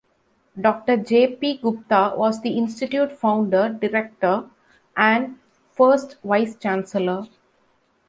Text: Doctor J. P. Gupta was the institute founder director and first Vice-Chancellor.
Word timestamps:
Doctor 0.59 0.97
J. 0.97 1.35
P. 1.35 1.57
Gupta 1.57 2.15
was 2.17 2.41
the 2.41 2.57
institute 2.57 3.11
founder 3.11 3.69
director 3.69 4.49
and 4.97 5.37
first 5.73 6.17
Vice-Chancellor. 6.23 7.27